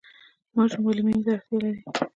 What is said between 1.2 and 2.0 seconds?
ته اړتیا لري؟